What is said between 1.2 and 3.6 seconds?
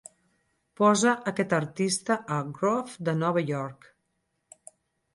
aquest artista a Groove de Nova